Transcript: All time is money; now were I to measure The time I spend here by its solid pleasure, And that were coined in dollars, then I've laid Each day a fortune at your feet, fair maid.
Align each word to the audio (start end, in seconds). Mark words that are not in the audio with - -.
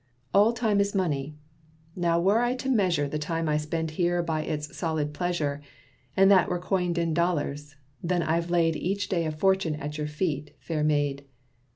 All 0.33 0.51
time 0.51 0.79
is 0.79 0.95
money; 0.95 1.35
now 1.95 2.19
were 2.19 2.39
I 2.39 2.55
to 2.55 2.71
measure 2.71 3.07
The 3.07 3.19
time 3.19 3.47
I 3.47 3.57
spend 3.57 3.91
here 3.91 4.23
by 4.23 4.41
its 4.41 4.75
solid 4.75 5.13
pleasure, 5.13 5.61
And 6.17 6.31
that 6.31 6.49
were 6.49 6.57
coined 6.57 6.97
in 6.97 7.13
dollars, 7.13 7.75
then 8.01 8.23
I've 8.23 8.49
laid 8.49 8.75
Each 8.75 9.07
day 9.09 9.27
a 9.27 9.31
fortune 9.31 9.75
at 9.75 9.99
your 9.99 10.07
feet, 10.07 10.55
fair 10.59 10.83
maid. 10.83 11.25